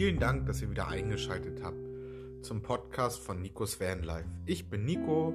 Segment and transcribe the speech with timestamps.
[0.00, 1.76] Vielen Dank, dass ihr wieder eingeschaltet habt
[2.40, 4.30] zum Podcast von Nikos Vanlife.
[4.46, 5.34] Ich bin Nico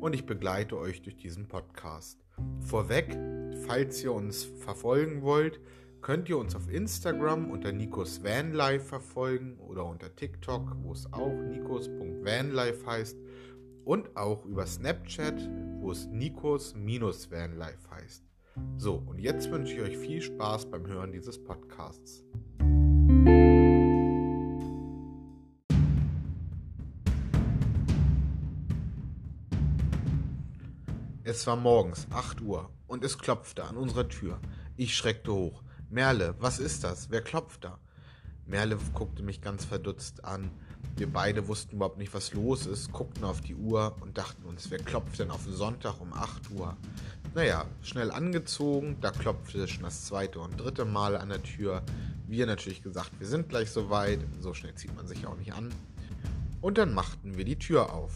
[0.00, 2.18] und ich begleite euch durch diesen Podcast.
[2.58, 3.16] Vorweg,
[3.68, 5.60] falls ihr uns verfolgen wollt,
[6.00, 11.40] könnt ihr uns auf Instagram unter Nikos Vanlife verfolgen oder unter TikTok, wo es auch
[11.48, 13.16] nikos.vanlife heißt
[13.84, 15.48] und auch über Snapchat,
[15.78, 18.24] wo es Nikos-Vanlife heißt.
[18.76, 22.24] So, und jetzt wünsche ich euch viel Spaß beim Hören dieses Podcasts.
[31.30, 34.40] Es war morgens 8 Uhr und es klopfte an unserer Tür.
[34.76, 35.62] Ich schreckte hoch.
[35.88, 37.08] Merle, was ist das?
[37.10, 37.78] Wer klopft da?
[38.46, 40.50] Merle guckte mich ganz verdutzt an.
[40.96, 44.72] Wir beide wussten überhaupt nicht, was los ist, guckten auf die Uhr und dachten uns,
[44.72, 46.76] wer klopft denn auf Sonntag um 8 Uhr?
[47.32, 51.84] Naja, schnell angezogen, da klopfte schon das zweite und dritte Mal an der Tür.
[52.26, 55.72] Wir natürlich gesagt, wir sind gleich soweit, so schnell zieht man sich auch nicht an.
[56.60, 58.14] Und dann machten wir die Tür auf.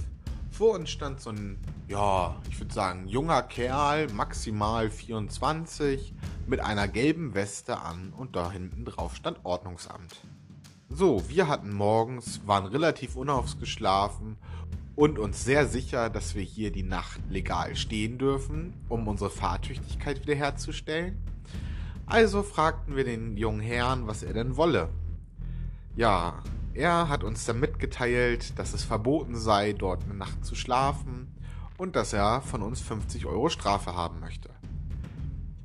[0.57, 6.15] Vor uns stand so ein, ja, ich würde sagen, junger Kerl, maximal 24,
[6.47, 10.21] mit einer gelben Weste an und da hinten drauf stand Ordnungsamt.
[10.89, 14.37] So, wir hatten morgens, waren relativ unausgeschlafen
[14.95, 20.23] und uns sehr sicher, dass wir hier die Nacht legal stehen dürfen, um unsere Fahrtüchtigkeit
[20.23, 21.19] wiederherzustellen.
[22.07, 24.91] Also fragten wir den jungen Herrn, was er denn wolle.
[25.97, 26.45] Ja,
[26.75, 31.29] er hat uns dann mitgeteilt, dass es verboten sei, dort eine Nacht zu schlafen
[31.79, 34.51] und dass er von uns 50 Euro Strafe haben möchte.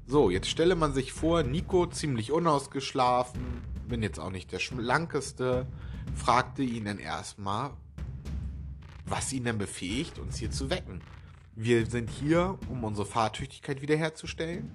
[0.06, 3.42] So, jetzt stelle man sich vor, Nico ziemlich unausgeschlafen,
[3.88, 5.68] bin jetzt auch nicht der schlankeste,
[6.16, 7.72] fragte ihn dann erstmal,
[9.06, 11.02] was ihn denn befähigt, uns hier zu wecken.
[11.56, 14.72] Wir sind hier, um unsere Fahrtüchtigkeit wiederherzustellen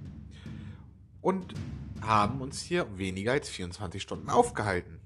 [1.21, 1.55] und
[2.01, 5.01] haben uns hier weniger als 24 Stunden aufgehalten.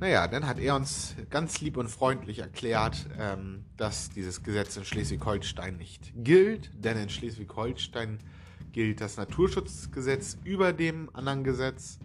[0.00, 4.86] Naja, dann hat er uns ganz lieb und freundlich erklärt, ähm, dass dieses Gesetz in
[4.86, 8.18] Schleswig-Holstein nicht gilt, denn in Schleswig-Holstein
[8.72, 11.98] gilt das Naturschutzgesetz über dem anderen Gesetz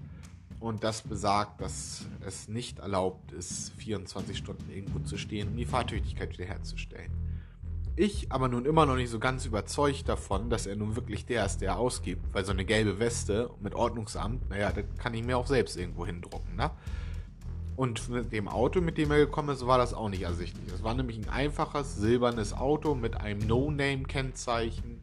[0.60, 5.66] und das besagt, dass es nicht erlaubt ist, 24 Stunden irgendwo zu stehen, um die
[5.66, 7.12] Fahrtüchtigkeit wiederherzustellen.
[7.96, 11.46] Ich aber nun immer noch nicht so ganz überzeugt davon, dass er nun wirklich der
[11.46, 15.38] ist, der ausgibt, weil so eine gelbe Weste mit Ordnungsamt, naja, das kann ich mir
[15.38, 16.72] auch selbst irgendwo hindrucken, ne?
[17.76, 20.74] Und mit dem Auto, mit dem er gekommen ist, war das auch nicht ersichtlich.
[20.74, 25.02] Es war nämlich ein einfaches silbernes Auto mit einem No-Name-Kennzeichen.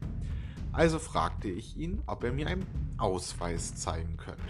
[0.72, 2.66] Also fragte ich ihn, ob er mir einen
[2.96, 4.42] Ausweis zeigen könnte.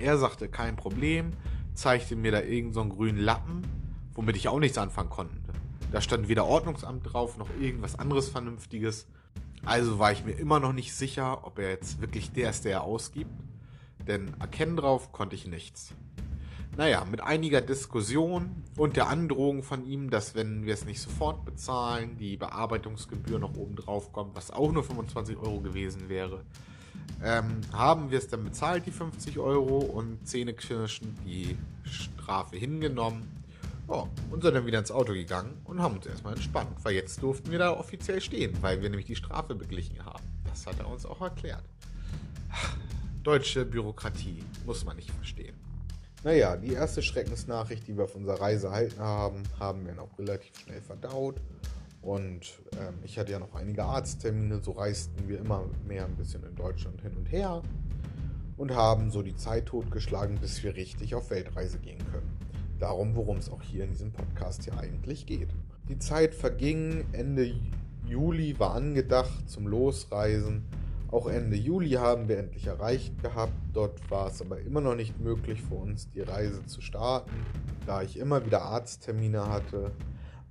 [0.00, 1.30] Er sagte, kein Problem,
[1.74, 3.62] zeigte mir da irgendeinen so grünen Lappen,
[4.14, 5.36] womit ich auch nichts anfangen konnte.
[5.92, 9.06] Da stand weder Ordnungsamt drauf noch irgendwas anderes Vernünftiges.
[9.64, 12.72] Also war ich mir immer noch nicht sicher, ob er jetzt wirklich der ist, der
[12.72, 13.30] er ausgibt.
[14.06, 15.94] Denn erkennen drauf konnte ich nichts.
[16.76, 21.46] Naja, mit einiger Diskussion und der Androhung von ihm, dass wenn wir es nicht sofort
[21.46, 26.44] bezahlen, die Bearbeitungsgebühr noch oben drauf kommt, was auch nur 25 Euro gewesen wäre,
[27.24, 33.26] ähm, haben wir es dann bezahlt, die 50 Euro und zähneknirschend die Strafe hingenommen.
[33.88, 37.22] Oh, und sind dann wieder ins Auto gegangen und haben uns erstmal entspannt, weil jetzt
[37.22, 40.24] durften wir da offiziell stehen, weil wir nämlich die Strafe beglichen haben.
[40.44, 41.64] Das hat er uns auch erklärt.
[43.22, 45.65] Deutsche Bürokratie muss man nicht verstehen.
[46.24, 50.58] Naja, die erste Schreckensnachricht, die wir auf unserer Reise erhalten haben, haben wir noch relativ
[50.58, 51.40] schnell verdaut.
[52.02, 56.44] Und ähm, ich hatte ja noch einige Arzttermine, so reisten wir immer mehr ein bisschen
[56.44, 57.62] in Deutschland hin und her
[58.56, 62.38] und haben so die Zeit totgeschlagen, bis wir richtig auf Weltreise gehen können.
[62.78, 65.48] Darum, worum es auch hier in diesem Podcast ja eigentlich geht.
[65.88, 67.54] Die Zeit verging, Ende
[68.06, 70.64] Juli war angedacht zum Losreisen.
[71.10, 73.52] Auch Ende Juli haben wir endlich erreicht gehabt.
[73.72, 77.34] Dort war es aber immer noch nicht möglich für uns, die Reise zu starten,
[77.86, 79.92] da ich immer wieder Arzttermine hatte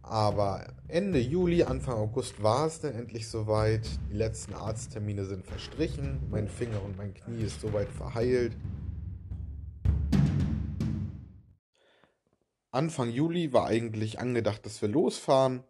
[0.08, 3.90] aber Ende Juli, Anfang August war es dann endlich soweit.
[4.12, 6.20] Die letzten Arzttermine sind verstrichen.
[6.30, 8.56] Mein Finger und mein Knie ist soweit verheilt.
[12.70, 15.64] Anfang Juli war eigentlich angedacht, dass wir losfahren.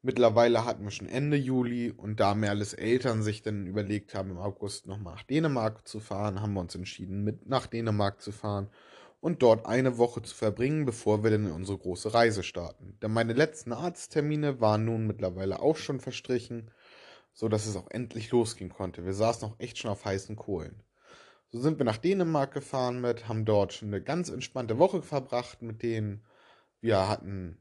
[0.00, 4.38] Mittlerweile hatten wir schon Ende Juli und da Merles Eltern sich dann überlegt haben, im
[4.38, 8.70] August nochmal nach Dänemark zu fahren, haben wir uns entschieden, mit nach Dänemark zu fahren
[9.20, 12.96] und dort eine Woche zu verbringen, bevor wir dann in unsere große Reise starten.
[13.02, 16.70] Denn meine letzten Arzttermine waren nun mittlerweile auch schon verstrichen,
[17.32, 19.04] so dass es auch endlich losgehen konnte.
[19.04, 20.84] Wir saßen auch echt schon auf heißen Kohlen.
[21.50, 25.62] So sind wir nach Dänemark gefahren mit, haben dort schon eine ganz entspannte Woche verbracht
[25.62, 26.24] mit denen.
[26.80, 27.58] Wir hatten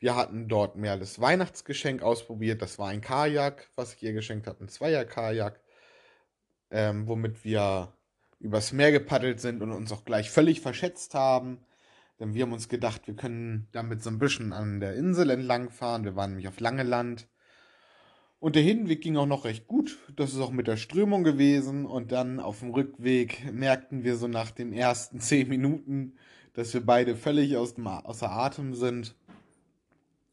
[0.00, 2.62] wir hatten dort mehr das Weihnachtsgeschenk ausprobiert.
[2.62, 5.60] Das war ein Kajak, was ich ihr geschenkt habe, ein Zweier-Kajak,
[6.70, 7.92] ähm, womit wir
[8.38, 11.58] übers Meer gepaddelt sind und uns auch gleich völlig verschätzt haben.
[12.20, 16.04] Denn wir haben uns gedacht, wir können damit so ein bisschen an der Insel entlangfahren.
[16.04, 17.28] Wir waren nämlich auf Langeland.
[18.40, 19.98] Und der Hinweg ging auch noch recht gut.
[20.14, 21.86] Das ist auch mit der Strömung gewesen.
[21.86, 26.16] Und dann auf dem Rückweg merkten wir so nach den ersten zehn Minuten,
[26.54, 29.16] dass wir beide völlig aus dem, außer Atem sind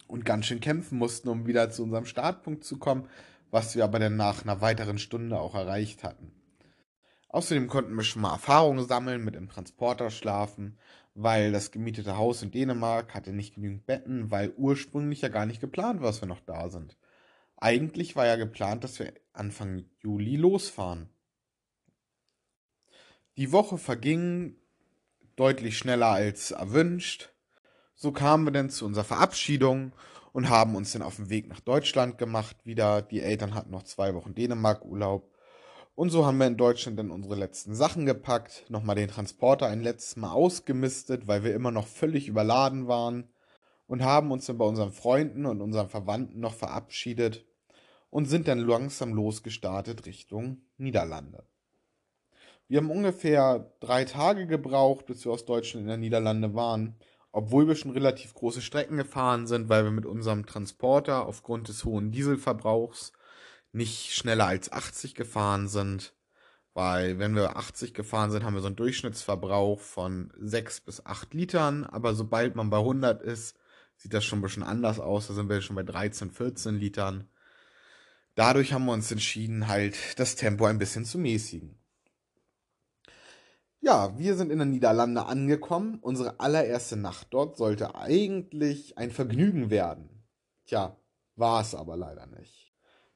[0.07, 3.07] und ganz schön kämpfen mussten, um wieder zu unserem Startpunkt zu kommen,
[3.51, 6.31] was wir aber dann nach einer weiteren Stunde auch erreicht hatten.
[7.29, 10.77] Außerdem konnten wir schon mal Erfahrungen sammeln mit im Transporter schlafen,
[11.15, 15.61] weil das gemietete Haus in Dänemark hatte nicht genügend Betten, weil ursprünglich ja gar nicht
[15.61, 16.97] geplant war, dass wir noch da sind.
[17.57, 21.09] Eigentlich war ja geplant, dass wir Anfang Juli losfahren.
[23.37, 24.55] Die Woche verging
[25.35, 27.33] deutlich schneller als erwünscht.
[27.95, 29.93] So kamen wir dann zu unserer Verabschiedung
[30.33, 32.57] und haben uns dann auf den Weg nach Deutschland gemacht.
[32.65, 35.31] Wieder, die Eltern hatten noch zwei Wochen Dänemark-Urlaub.
[35.95, 39.81] Und so haben wir in Deutschland dann unsere letzten Sachen gepackt, nochmal den Transporter ein
[39.81, 43.29] letztes Mal ausgemistet, weil wir immer noch völlig überladen waren
[43.87, 47.45] und haben uns dann bei unseren Freunden und unseren Verwandten noch verabschiedet
[48.09, 51.45] und sind dann langsam losgestartet Richtung Niederlande.
[52.67, 56.97] Wir haben ungefähr drei Tage gebraucht, bis wir aus Deutschland in der Niederlande waren
[57.35, 61.83] obwohl wir schon relativ große Strecken gefahren sind, weil wir mit unserem Transporter aufgrund des
[61.83, 63.11] hohen Dieselverbrauchs
[63.73, 66.13] nicht schneller als 80 gefahren sind.
[66.73, 71.33] Weil wenn wir 80 gefahren sind, haben wir so einen Durchschnittsverbrauch von 6 bis 8
[71.33, 71.83] Litern.
[71.83, 73.57] Aber sobald man bei 100 ist,
[73.97, 75.27] sieht das schon ein bisschen anders aus.
[75.27, 77.27] Da sind wir schon bei 13, 14 Litern.
[78.35, 81.77] Dadurch haben wir uns entschieden, halt das Tempo ein bisschen zu mäßigen.
[83.85, 85.99] Ja, wir sind in den Niederlanden angekommen.
[86.01, 90.23] Unsere allererste Nacht dort sollte eigentlich ein Vergnügen werden.
[90.65, 90.97] Tja,
[91.35, 92.73] war es aber leider nicht.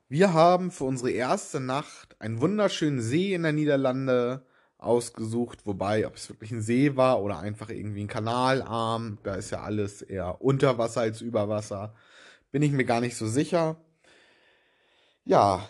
[0.09, 4.45] Wir haben für unsere erste Nacht einen wunderschönen See in der Niederlande
[4.77, 9.49] ausgesucht, wobei, ob es wirklich ein See war oder einfach irgendwie ein Kanalarm, da ist
[9.49, 11.95] ja alles eher unter Wasser als über Wasser,
[12.51, 13.77] bin ich mir gar nicht so sicher.
[15.25, 15.67] Ja,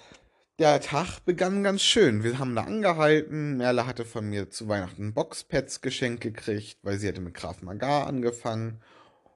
[0.60, 2.22] der Tag begann ganz schön.
[2.22, 3.56] Wir haben da angehalten.
[3.56, 8.08] Merle hatte von mir zu Weihnachten Boxpads geschenkt gekriegt, weil sie hatte mit Graf Magar
[8.08, 8.82] angefangen.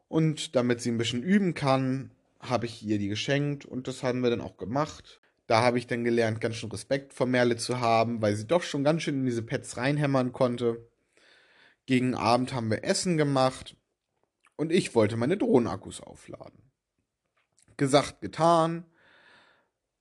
[0.10, 2.12] Und damit sie ein bisschen üben kann,
[2.42, 5.22] habe ich ihr die geschenkt und das haben wir dann auch gemacht.
[5.48, 8.64] Da habe ich dann gelernt, ganz schön Respekt vor Merle zu haben, weil sie doch
[8.64, 10.90] schon ganz schön in diese Pads reinhämmern konnte.
[11.86, 13.78] Gegen Abend haben wir Essen gemacht
[14.58, 16.60] und ich wollte meine Drohnenakkus aufladen.
[17.78, 18.86] Gesagt, getan.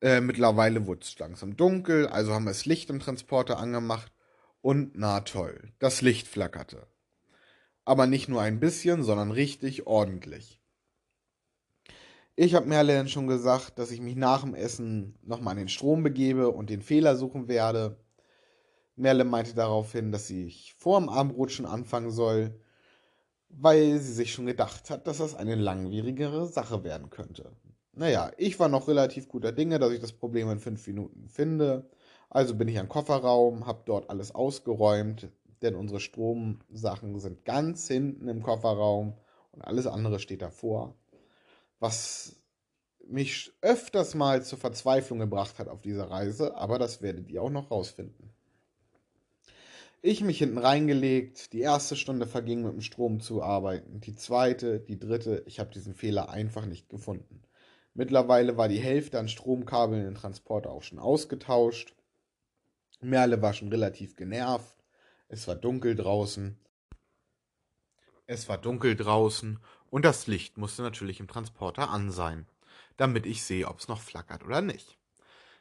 [0.02, 4.12] Äh, mittlerweile wurde es langsam dunkel, also haben wir das Licht im Transporter angemacht
[4.60, 6.88] und na toll, das Licht flackerte.
[7.84, 10.60] Aber nicht nur ein bisschen, sondern richtig ordentlich.
[12.34, 16.02] Ich habe Merle schon gesagt, dass ich mich nach dem Essen nochmal an den Strom
[16.02, 17.96] begebe und den Fehler suchen werde.
[18.96, 22.60] Merle meinte daraufhin, dass ich vor dem Abendbrot schon anfangen soll,
[23.50, 27.52] weil sie sich schon gedacht hat, dass das eine langwierigere Sache werden könnte.
[27.94, 31.91] Naja, ich war noch relativ guter Dinge, dass ich das Problem in fünf Minuten finde.
[32.31, 35.29] Also bin ich am Kofferraum, habe dort alles ausgeräumt,
[35.61, 39.15] denn unsere Stromsachen sind ganz hinten im Kofferraum
[39.53, 40.94] und alles andere steht davor.
[41.81, 42.37] Was
[43.06, 47.50] mich öfters mal zur Verzweiflung gebracht hat auf dieser Reise, aber das werdet ihr auch
[47.50, 48.31] noch rausfinden.
[50.00, 54.81] Ich mich hinten reingelegt, die erste Stunde verging mit dem Strom zu arbeiten, die zweite,
[54.81, 57.43] die dritte, ich habe diesen Fehler einfach nicht gefunden.
[57.94, 61.94] Mittlerweile war die Hälfte an Stromkabeln im Transporter auch schon ausgetauscht.
[63.00, 64.76] Merle war schon relativ genervt.
[65.28, 66.58] Es war dunkel draußen.
[68.26, 69.58] Es war dunkel draußen
[69.90, 72.46] und das Licht musste natürlich im Transporter an sein,
[72.96, 74.99] damit ich sehe, ob es noch flackert oder nicht.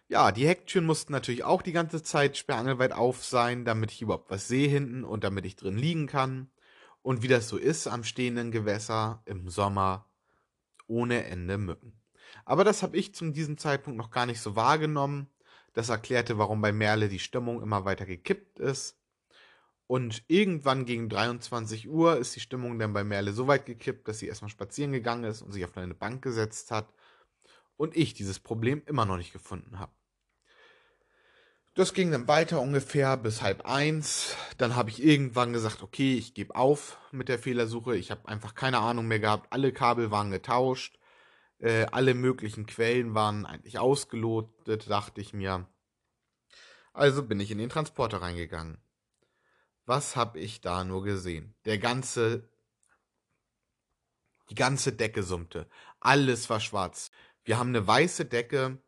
[0.08, 4.30] Ja, die Hecktüren mussten natürlich auch die ganze Zeit sperrangelweit auf sein, damit ich überhaupt
[4.30, 6.50] was sehe hinten und damit ich drin liegen kann.
[7.02, 10.06] Und wie das so ist am stehenden Gewässer im Sommer,
[10.88, 12.01] ohne Ende Mücken.
[12.46, 15.28] Aber das habe ich zu diesem Zeitpunkt noch gar nicht so wahrgenommen.
[15.74, 18.98] Das erklärte, warum bei Merle die Stimmung immer weiter gekippt ist.
[19.88, 24.20] Und irgendwann gegen 23 Uhr ist die Stimmung dann bei Merle so weit gekippt, dass
[24.20, 26.94] sie erstmal spazieren gegangen ist und sich auf eine Bank gesetzt hat.
[27.76, 29.92] Und ich dieses Problem immer noch nicht gefunden habe.
[31.74, 34.36] Das ging dann weiter ungefähr bis halb eins.
[34.58, 37.96] Dann habe ich irgendwann gesagt, okay, ich gebe auf mit der Fehlersuche.
[37.96, 39.48] Ich habe einfach keine Ahnung mehr gehabt.
[39.52, 41.00] Alle Kabel waren getauscht.
[41.62, 45.68] Äh, alle möglichen Quellen waren eigentlich ausgelotet, dachte ich mir.
[46.92, 48.80] Also bin ich in den Transporter reingegangen.
[49.86, 51.54] Was habe ich da nur gesehen?
[51.66, 52.50] Der ganze,
[54.50, 55.70] die ganze Decke summte.
[56.00, 57.12] Alles war schwarz.
[57.44, 58.82] Wir haben eine weiße Decke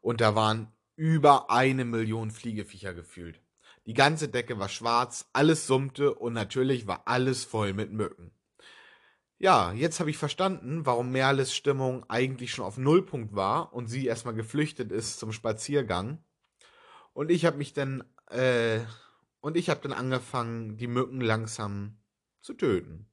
[0.00, 3.40] und da waren über eine Million Fliegeviecher gefühlt.
[3.86, 8.32] Die ganze Decke war schwarz, alles summte und natürlich war alles voll mit Mücken.
[9.42, 14.06] Ja, jetzt habe ich verstanden, warum Merles Stimmung eigentlich schon auf Nullpunkt war und sie
[14.06, 16.22] erstmal geflüchtet ist zum Spaziergang.
[17.12, 18.78] Und ich habe mich dann, äh,
[19.40, 21.98] und ich habe dann angefangen, die Mücken langsam
[22.40, 23.10] zu töten.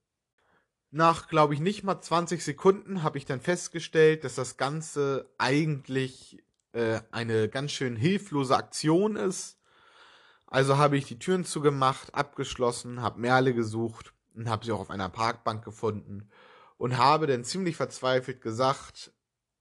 [0.92, 6.44] Nach, glaube ich, nicht mal 20 Sekunden habe ich dann festgestellt, dass das Ganze eigentlich
[6.74, 9.60] äh, eine ganz schön hilflose Aktion ist.
[10.46, 14.90] Also habe ich die Türen zugemacht, abgeschlossen, habe Merle gesucht und habe sie auch auf
[14.90, 16.30] einer Parkbank gefunden
[16.78, 19.12] und habe dann ziemlich verzweifelt gesagt,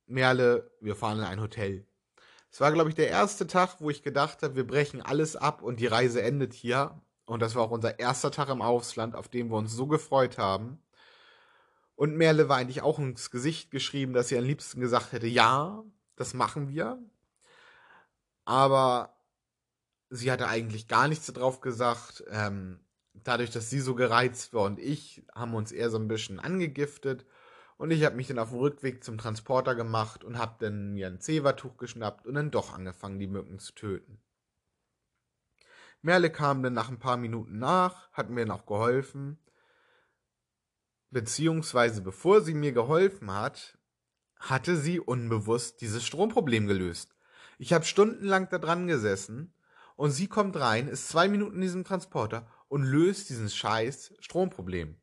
[0.07, 1.85] Merle, wir fahren in ein Hotel.
[2.53, 5.63] Es war, glaube ich, der erste Tag, wo ich gedacht habe, wir brechen alles ab
[5.63, 7.03] und die Reise endet hier.
[7.27, 10.39] Und das war auch unser erster Tag im Ausland, auf dem wir uns so gefreut
[10.39, 10.81] haben.
[11.97, 15.83] Und Merle war eigentlich auch ins Gesicht geschrieben, dass sie am liebsten gesagt hätte, ja,
[16.15, 17.03] das machen wir.
[18.45, 19.13] Aber
[20.09, 22.23] sie hatte eigentlich gar nichts darauf gesagt.
[22.31, 22.79] Ähm,
[23.25, 27.27] dadurch, dass sie so gereizt war und ich, haben uns eher so ein bisschen angegiftet.
[27.77, 31.07] Und ich habe mich dann auf dem Rückweg zum Transporter gemacht und habe dann mir
[31.07, 34.21] ein Zevertuch geschnappt und dann doch angefangen, die Mücken zu töten.
[36.03, 39.39] Merle kam dann nach ein paar Minuten nach, hat mir noch geholfen.
[41.11, 43.79] Beziehungsweise bevor sie mir geholfen hat,
[44.39, 47.17] hatte sie unbewusst dieses Stromproblem gelöst.
[47.59, 49.53] Ich habe stundenlang da dran gesessen
[49.97, 54.97] und sie kommt rein, ist zwei Minuten in diesem Transporter und löst dieses scheiß Stromproblem.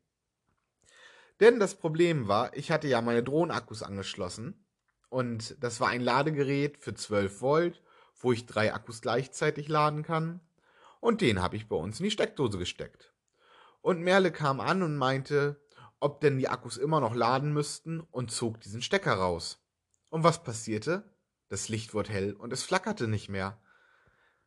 [1.40, 4.64] Denn das Problem war, ich hatte ja meine Drohnenakkus angeschlossen
[5.10, 7.82] und das war ein Ladegerät für 12 Volt,
[8.18, 10.40] wo ich drei Akkus gleichzeitig laden kann
[11.00, 13.12] und den habe ich bei uns in die Steckdose gesteckt.
[13.80, 15.60] Und Merle kam an und meinte,
[16.00, 19.64] ob denn die Akkus immer noch laden müssten und zog diesen Stecker raus.
[20.08, 21.14] Und was passierte?
[21.48, 23.60] Das Licht wurde hell und es flackerte nicht mehr.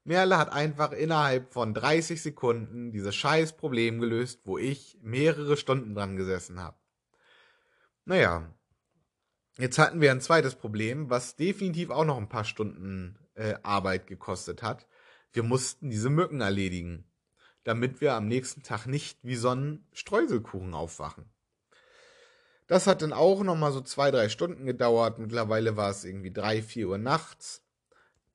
[0.10, 5.94] Merle hat einfach innerhalb von 30 Sekunden dieses scheiß Problem gelöst, wo ich mehrere Stunden
[5.94, 6.76] dran gesessen habe.
[8.06, 8.52] Naja,
[9.60, 14.08] jetzt hatten wir ein zweites Problem, was definitiv auch noch ein paar Stunden äh, Arbeit
[14.08, 14.88] gekostet hat.
[15.32, 17.06] Wir mussten diese Mücken erledigen,
[17.64, 21.30] damit wir am nächsten Tag nicht wie so ein Streuselkuchen aufwachen.
[22.66, 25.20] Das hat dann auch noch mal so zwei, drei Stunden gedauert.
[25.20, 27.64] Mittlerweile war es irgendwie drei, vier Uhr nachts.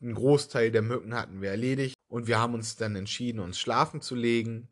[0.00, 4.00] Ein Großteil der Mücken hatten wir erledigt und wir haben uns dann entschieden, uns schlafen
[4.00, 4.68] zu legen.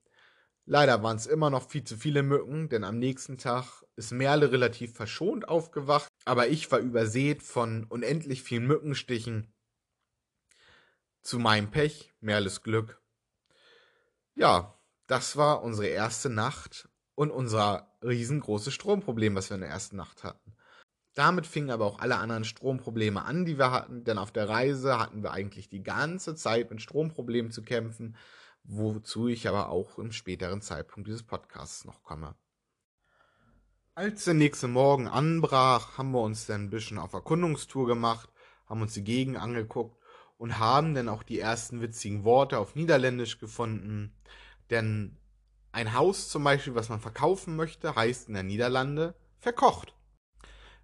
[0.64, 4.52] Leider waren es immer noch viel zu viele Mücken, denn am nächsten Tag ist Merle
[4.52, 9.52] relativ verschont aufgewacht, aber ich war übersät von unendlich vielen Mückenstichen.
[11.22, 13.00] Zu meinem Pech, Merles Glück.
[14.34, 19.96] Ja, das war unsere erste Nacht und unser riesengroßes Stromproblem, was wir in der ersten
[19.96, 20.56] Nacht hatten.
[21.14, 24.98] Damit fingen aber auch alle anderen Stromprobleme an, die wir hatten, denn auf der Reise
[24.98, 28.16] hatten wir eigentlich die ganze Zeit mit Stromproblemen zu kämpfen,
[28.64, 32.34] wozu ich aber auch im späteren Zeitpunkt dieses Podcasts noch komme.
[33.94, 38.30] Als der nächste Morgen anbrach, haben wir uns dann ein bisschen auf Erkundungstour gemacht,
[38.66, 40.00] haben uns die Gegend angeguckt
[40.38, 44.16] und haben dann auch die ersten witzigen Worte auf Niederländisch gefunden.
[44.70, 45.18] Denn
[45.72, 49.94] ein Haus zum Beispiel, was man verkaufen möchte, heißt in der Niederlande verkocht.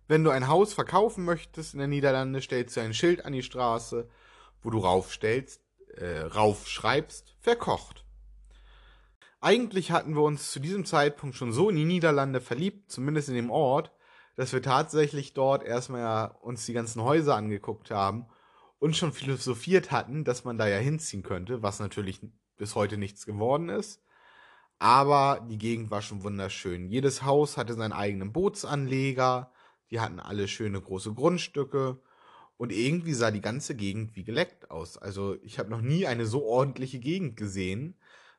[0.08, 3.42] Wenn du ein Haus verkaufen möchtest in der Niederlande, stellst du ein Schild an die
[3.42, 4.08] Straße,
[4.62, 5.60] wo du raufstellst,
[5.96, 8.06] äh, raufschreibst, verkocht.
[9.40, 13.34] Eigentlich hatten wir uns zu diesem Zeitpunkt schon so in die Niederlande verliebt, zumindest in
[13.34, 13.92] dem Ort,
[14.34, 18.26] dass wir tatsächlich dort erstmal uns die ganzen Häuser angeguckt haben
[18.78, 22.20] und schon philosophiert hatten, dass man da ja hinziehen könnte, was natürlich
[22.56, 24.02] bis heute nichts geworden ist.
[24.78, 26.88] Aber die Gegend war schon wunderschön.
[26.88, 29.52] Jedes Haus hatte seinen eigenen Bootsanleger,
[29.90, 32.00] die hatten alle schöne große Grundstücke
[32.56, 34.98] und irgendwie sah die ganze Gegend wie geleckt aus.
[34.98, 37.94] Also ich habe noch nie eine so ordentliche Gegend gesehen.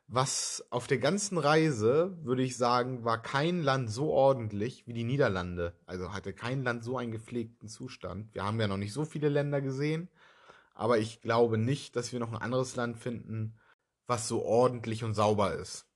[0.06, 5.04] Was auf der ganzen Reise, würde ich sagen, war kein Land so ordentlich wie die
[5.04, 5.74] Niederlande.
[5.86, 8.34] Also hatte kein Land so einen gepflegten Zustand.
[8.34, 10.08] Wir haben ja noch nicht so viele Länder gesehen,
[10.74, 13.58] aber ich glaube nicht, dass wir noch ein anderes Land finden,
[14.06, 15.86] was so ordentlich und sauber ist.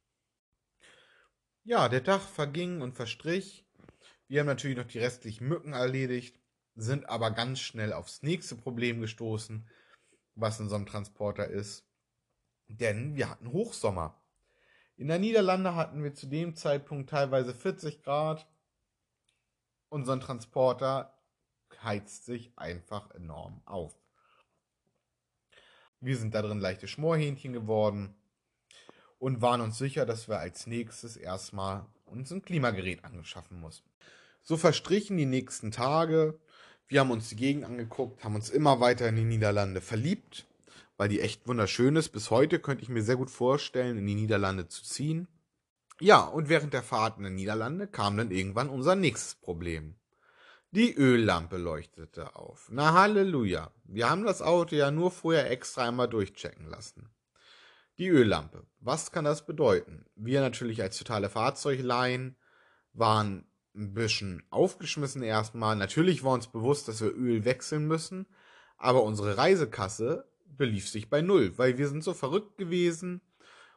[1.65, 3.64] Ja, der Tag verging und verstrich.
[4.35, 6.41] Wir haben natürlich noch die restlichen Mücken erledigt,
[6.75, 9.65] sind aber ganz schnell aufs nächste Problem gestoßen,
[10.35, 11.87] was in so einem Transporter ist.
[12.67, 14.21] Denn wir hatten Hochsommer.
[14.97, 18.49] In der Niederlande hatten wir zu dem Zeitpunkt teilweise 40 Grad.
[19.89, 21.17] Unser Transporter
[21.85, 23.97] heizt sich einfach enorm auf.
[26.01, 28.17] Wir sind da drin leichte Schmorhähnchen geworden
[29.21, 33.89] und waren uns sicher, dass wir als nächstes erstmal uns ein Klimagerät angeschaffen mussten.
[34.45, 36.39] So verstrichen die nächsten Tage.
[36.87, 40.47] Wir haben uns die Gegend angeguckt, haben uns immer weiter in die Niederlande verliebt,
[40.99, 42.11] weil die echt wunderschön ist.
[42.11, 45.29] Bis heute könnte ich mir sehr gut vorstellen, in die Niederlande zu ziehen.
[45.99, 49.95] Ja, und während der Fahrt in die Niederlande kam dann irgendwann unser nächstes Problem.
[50.73, 52.69] Die Öllampe leuchtete auf.
[52.71, 53.71] Na Halleluja.
[53.85, 57.09] Wir haben das Auto ja nur vorher extra einmal durchchecken lassen.
[57.97, 58.67] Die Öllampe.
[58.81, 60.05] Was kann das bedeuten?
[60.17, 62.37] Wir natürlich als totale Fahrzeugleihen
[62.93, 65.77] waren ein bisschen aufgeschmissen erstmal.
[65.77, 68.27] Natürlich war uns bewusst, dass wir Öl wechseln müssen,
[68.77, 73.21] aber unsere Reisekasse belief sich bei null, weil wir sind so verrückt gewesen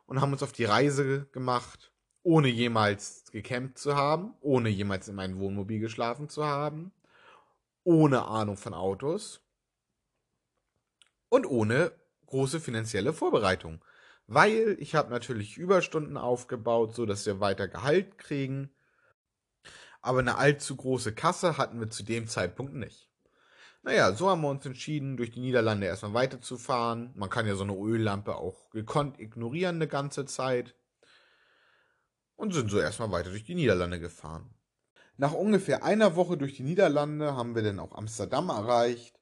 [0.05, 1.91] und haben uns auf die Reise gemacht,
[2.23, 6.91] ohne jemals gecampt zu haben, ohne jemals in meinem Wohnmobil geschlafen zu haben,
[7.83, 9.41] ohne Ahnung von Autos
[11.29, 11.91] und ohne
[12.27, 13.81] große finanzielle Vorbereitung.
[14.27, 18.69] Weil ich habe natürlich Überstunden aufgebaut, so dass wir weiter Gehalt kriegen.
[20.07, 23.09] Aber eine allzu große Kasse hatten wir zu dem Zeitpunkt nicht.
[23.83, 27.11] Naja, so haben wir uns entschieden, durch die Niederlande erstmal weiterzufahren.
[27.15, 30.75] Man kann ja so eine Öllampe auch gekonnt ignorieren eine ganze Zeit.
[32.37, 34.49] Und sind so erstmal weiter durch die Niederlande gefahren.
[35.17, 39.19] Nach ungefähr einer Woche durch die Niederlande haben wir dann auch Amsterdam erreicht,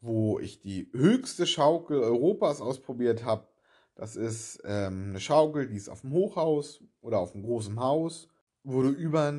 [0.00, 3.46] wo ich die höchste Schaukel Europas ausprobiert habe.
[3.94, 8.26] Das ist ähm, eine Schaukel, die ist auf dem Hochhaus oder auf einem großen Haus,
[8.64, 9.32] wo du über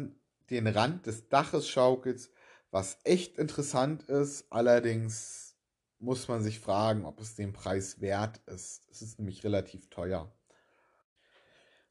[0.50, 2.32] den Rand des Daches schaukelst
[2.74, 4.48] was echt interessant ist.
[4.50, 5.56] Allerdings
[6.00, 8.90] muss man sich fragen, ob es den Preis wert ist.
[8.90, 10.34] Es ist nämlich relativ teuer.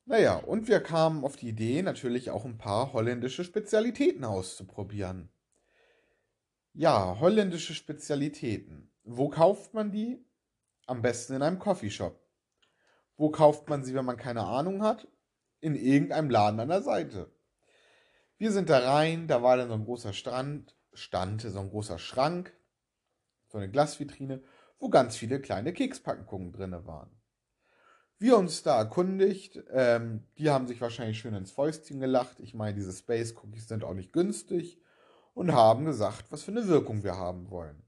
[0.04, 5.30] Naja, und wir kamen auf die Idee, natürlich auch ein paar holländische Spezialitäten auszuprobieren.
[6.74, 8.90] Ja, holländische Spezialitäten.
[9.04, 10.26] Wo kauft man die?
[10.86, 12.20] Am besten in einem Coffeeshop.
[13.16, 15.06] Wo kauft man sie, wenn man keine Ahnung hat?
[15.60, 17.30] In irgendeinem Laden an der Seite.
[18.42, 22.00] Wir sind da rein, da war dann so ein großer Strand, stand so ein großer
[22.00, 22.52] Schrank,
[23.46, 24.42] so eine Glasvitrine,
[24.80, 27.08] wo ganz viele kleine Kekspackungen drin waren.
[28.18, 32.40] Wir uns da erkundigt, ähm, die haben sich wahrscheinlich schön ins Fäustchen gelacht.
[32.40, 34.82] Ich meine, diese Space Cookies sind auch nicht günstig
[35.34, 37.80] und haben gesagt, was für eine Wirkung wir haben wollen.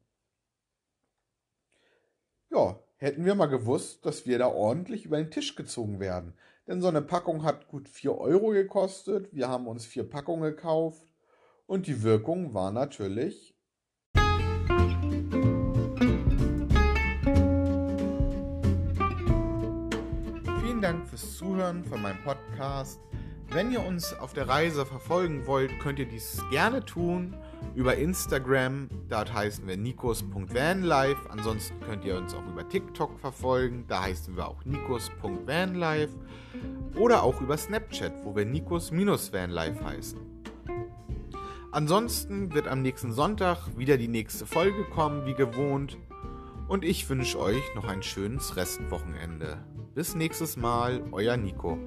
[2.50, 6.32] Ja, hätten wir mal gewusst, dass wir da ordentlich über den Tisch gezogen werden.
[6.66, 9.28] Denn so eine Packung hat gut 4 Euro gekostet.
[9.32, 11.06] Wir haben uns vier Packungen gekauft.
[11.66, 13.54] Und die Wirkung war natürlich
[20.62, 23.00] Vielen Dank fürs Zuhören von meinem Podcast.
[23.50, 27.36] Wenn ihr uns auf der Reise verfolgen wollt, könnt ihr dies gerne tun
[27.74, 28.88] über Instagram.
[29.08, 31.30] Dort heißen wir nikos.vanlife.
[31.30, 33.84] Ansonsten könnt ihr uns auch über TikTok verfolgen.
[33.88, 36.14] Da heißen wir auch nikos.vanlife.
[36.96, 40.18] Oder auch über Snapchat, wo wir nikos-vanlife heißen.
[41.72, 45.98] Ansonsten wird am nächsten Sonntag wieder die nächste Folge kommen, wie gewohnt.
[46.68, 49.58] Und ich wünsche euch noch ein schönes Restwochenende.
[49.94, 51.78] Bis nächstes Mal, euer Nico.